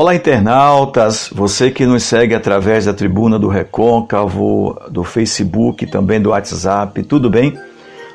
Olá, 0.00 0.14
internautas, 0.14 1.28
você 1.30 1.70
que 1.70 1.84
nos 1.84 2.04
segue 2.04 2.34
através 2.34 2.86
da 2.86 2.94
tribuna 2.94 3.38
do 3.38 3.48
Recôncavo, 3.48 4.74
do 4.90 5.04
Facebook, 5.04 5.84
também 5.84 6.18
do 6.18 6.30
WhatsApp, 6.30 7.02
tudo 7.02 7.28
bem? 7.28 7.54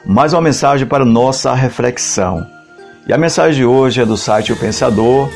Mais 0.04 0.34
uma 0.34 0.42
mensagem 0.42 0.88
para 0.88 1.06
nossa 1.06 1.54
reflexão. 1.54 2.44
E 3.08 3.14
a 3.14 3.20
mensagem 3.20 3.58
de 3.58 3.66
hoje 3.66 4.02
é 4.02 4.06
do 4.06 4.18
site 4.18 4.52
O 4.52 4.56
Pensador, 4.56 5.30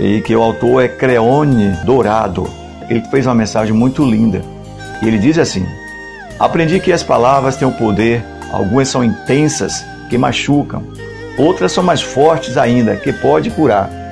e 0.00 0.20
que 0.20 0.34
o 0.34 0.42
autor 0.42 0.82
é 0.82 0.88
Creone 0.88 1.70
Dourado. 1.84 2.50
Ele 2.90 3.00
fez 3.02 3.24
uma 3.24 3.34
mensagem 3.36 3.72
muito 3.72 4.04
linda. 4.04 4.42
E 5.00 5.06
ele 5.06 5.16
diz 5.16 5.38
assim: 5.38 5.64
Aprendi 6.40 6.80
que 6.80 6.90
as 6.90 7.04
palavras 7.04 7.54
têm 7.54 7.68
o 7.68 7.78
poder, 7.78 8.20
algumas 8.52 8.88
são 8.88 9.04
intensas, 9.04 9.86
que 10.10 10.18
machucam, 10.18 10.82
outras 11.38 11.70
são 11.70 11.84
mais 11.84 12.02
fortes 12.02 12.56
ainda, 12.56 12.96
que 12.96 13.12
pode 13.12 13.48
curar 13.50 14.02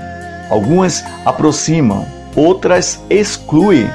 Algumas 0.53 1.03
aproximam, 1.25 2.05
outras 2.37 3.01
excluem. 3.09 3.89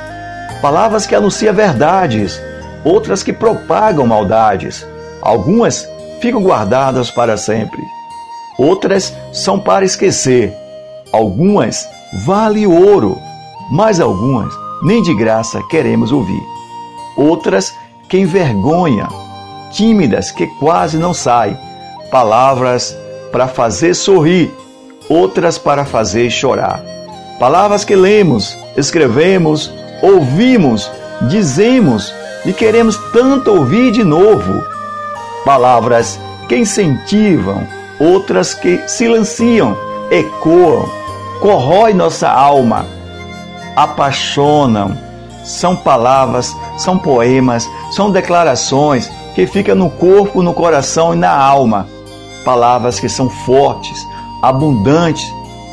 Palavras 0.60 1.06
que 1.06 1.14
anunciam 1.14 1.54
verdades, 1.54 2.42
outras 2.84 3.22
que 3.22 3.32
propagam 3.32 4.08
maldades. 4.08 4.84
Algumas 5.22 5.88
ficam 6.20 6.42
guardadas 6.42 7.12
para 7.12 7.38
sempre. 7.38 7.80
Outras 8.58 9.16
são 9.32 9.60
para 9.60 9.86
esquecer. 9.86 10.52
Algumas 11.14 11.88
vale 12.26 12.66
ouro, 12.66 13.20
mas 13.70 14.00
algumas 14.00 14.52
nem 14.82 15.04
de 15.04 15.14
graça 15.14 15.62
queremos 15.70 16.12
ouvir. 16.12 16.42
Outras 17.16 17.72
que 18.10 18.18
envergonha, 18.18 19.08
tímidas 19.72 20.32
que 20.32 20.48
quase 20.60 20.98
não 20.98 21.14
saem. 21.14 21.56
Palavras 22.10 22.98
para 23.32 23.48
fazer 23.48 23.94
sorrir 23.94 24.52
outras 25.10 25.58
para 25.58 25.86
fazer 25.86 26.30
chorar. 26.30 26.82
Palavras 27.40 27.84
que 27.84 27.96
lemos, 27.96 28.58
escrevemos, 28.76 29.72
ouvimos, 30.02 30.92
dizemos 31.30 32.14
e 32.46 32.54
queremos 32.54 32.98
tanto 33.12 33.52
ouvir 33.52 33.92
de 33.92 34.04
novo. 34.04 34.64
Palavras 35.46 36.20
que 36.48 36.56
incentivam, 36.56 37.68
outras 38.00 38.54
que 38.54 38.82
silenciam, 38.88 39.78
ecoam, 40.10 40.90
corrói 41.40 41.94
nossa 41.94 42.30
alma, 42.30 42.86
apaixonam. 43.76 44.98
São 45.44 45.78
palavras, 45.78 46.54
são 46.78 46.98
poemas, 46.98 47.70
são 47.92 48.12
declarações 48.12 49.10
que 49.34 49.48
ficam 49.48 49.76
no 49.76 49.90
corpo, 49.90 50.44
no 50.44 50.54
coração 50.54 51.14
e 51.14 51.18
na 51.18 51.32
alma. 51.32 51.88
Palavras 52.44 53.00
que 53.00 53.08
são 53.08 53.30
fortes, 53.30 54.06
abundante 54.42 55.24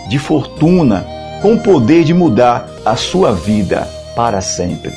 de 0.08 0.18
fortuna, 0.18 1.06
com 1.42 1.54
o 1.54 1.60
poder 1.60 2.04
de 2.04 2.14
mudar 2.14 2.66
a 2.84 2.96
sua 2.96 3.32
vida 3.32 3.88
para 4.14 4.40
sempre. 4.40 4.92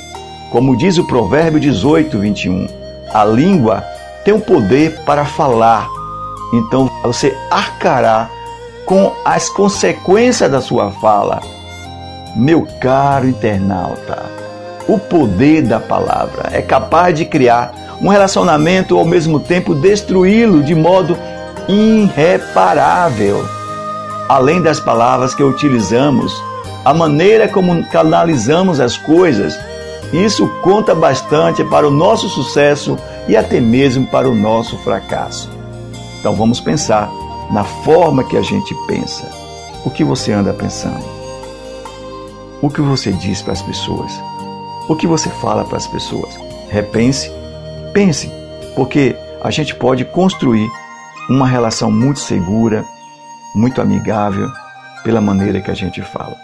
Como 0.51 0.77
diz 0.77 0.97
o 0.97 1.05
Provérbio 1.05 1.59
18, 1.59 2.17
21, 2.19 2.67
a 3.13 3.25
língua 3.25 3.83
tem 4.23 4.33
o 4.33 4.39
poder 4.39 5.01
para 5.05 5.25
falar, 5.25 5.87
então 6.53 6.89
você 7.03 7.35
arcará 7.51 8.29
com 8.85 9.11
as 9.25 9.49
consequências 9.49 10.49
da 10.49 10.61
sua 10.61 10.91
fala. 10.91 11.41
Meu 12.35 12.67
caro 12.79 13.27
internauta, 13.27 14.25
o 14.87 14.97
poder 14.97 15.63
da 15.63 15.79
palavra 15.79 16.49
é 16.51 16.61
capaz 16.61 17.17
de 17.17 17.25
criar 17.25 17.73
um 18.01 18.07
relacionamento 18.07 18.97
ao 18.97 19.03
mesmo 19.03 19.39
tempo 19.39 19.73
destruí-lo 19.73 20.63
de 20.63 20.75
modo 20.75 21.17
irreparável 21.67 23.56
além 24.27 24.61
das 24.61 24.79
palavras 24.79 25.33
que 25.33 25.43
utilizamos, 25.43 26.33
a 26.83 26.93
maneira 26.93 27.47
como 27.47 27.83
canalizamos 27.89 28.79
as 28.79 28.97
coisas, 28.97 29.57
isso 30.13 30.47
conta 30.61 30.95
bastante 30.95 31.63
para 31.63 31.87
o 31.87 31.91
nosso 31.91 32.29
sucesso 32.29 32.97
e 33.27 33.35
até 33.35 33.59
mesmo 33.59 34.07
para 34.07 34.29
o 34.29 34.35
nosso 34.35 34.77
fracasso. 34.79 35.49
Então 36.19 36.35
vamos 36.35 36.59
pensar 36.59 37.09
na 37.51 37.63
forma 37.63 38.23
que 38.23 38.37
a 38.37 38.41
gente 38.41 38.73
pensa. 38.87 39.29
O 39.85 39.89
que 39.89 40.03
você 40.03 40.31
anda 40.31 40.53
pensando? 40.53 41.03
O 42.61 42.69
que 42.69 42.81
você 42.81 43.11
diz 43.11 43.41
para 43.41 43.53
as 43.53 43.61
pessoas? 43.61 44.11
O 44.89 44.95
que 44.95 45.05
você 45.05 45.29
fala 45.29 45.63
para 45.63 45.77
as 45.77 45.87
pessoas? 45.87 46.33
Repense, 46.69 47.31
pense, 47.93 48.31
porque 48.75 49.15
a 49.41 49.51
gente 49.51 49.75
pode 49.75 50.03
construir 50.05 50.67
uma 51.29 51.47
relação 51.47 51.91
muito 51.91 52.19
segura, 52.19 52.85
muito 53.57 53.81
amigável 53.81 54.51
pela 55.03 55.19
maneira 55.19 55.59
que 55.59 55.71
a 55.71 55.73
gente 55.73 56.01
fala. 56.01 56.35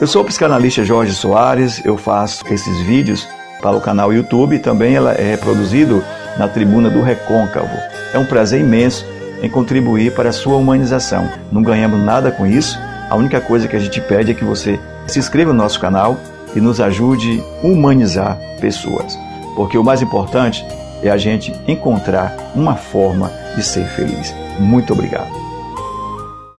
Eu 0.00 0.06
sou 0.06 0.22
o 0.22 0.24
psicanalista 0.24 0.84
Jorge 0.84 1.12
Soares, 1.12 1.84
eu 1.84 1.96
faço 1.96 2.44
esses 2.48 2.80
vídeos 2.80 3.28
para 3.60 3.76
o 3.76 3.80
canal 3.80 4.12
YouTube, 4.12 4.58
também 4.58 4.94
ela 4.94 5.12
é 5.12 5.30
reproduzido 5.30 6.02
na 6.38 6.48
tribuna 6.48 6.90
do 6.90 7.02
Recôncavo. 7.02 7.76
É 8.12 8.18
um 8.18 8.26
prazer 8.26 8.60
imenso 8.60 9.06
em 9.42 9.50
contribuir 9.50 10.14
para 10.14 10.30
a 10.30 10.32
sua 10.32 10.56
humanização. 10.56 11.28
Não 11.52 11.62
ganhamos 11.62 12.00
nada 12.00 12.30
com 12.30 12.46
isso, 12.46 12.78
a 13.10 13.14
única 13.14 13.40
coisa 13.40 13.68
que 13.68 13.76
a 13.76 13.80
gente 13.80 14.00
pede 14.00 14.32
é 14.32 14.34
que 14.34 14.44
você 14.44 14.80
se 15.06 15.18
inscreva 15.18 15.52
no 15.52 15.62
nosso 15.62 15.78
canal 15.78 16.16
e 16.54 16.60
nos 16.60 16.80
ajude 16.80 17.42
a 17.62 17.66
humanizar 17.66 18.38
pessoas. 18.60 19.18
Porque 19.54 19.78
o 19.78 19.84
mais 19.84 20.02
importante 20.02 20.64
é 21.02 21.10
a 21.10 21.16
gente 21.16 21.54
encontrar 21.68 22.34
uma 22.54 22.76
forma 22.76 23.30
de 23.54 23.62
ser 23.62 23.86
feliz. 23.88 24.34
Muito 24.58 24.92
obrigado. 24.92 25.45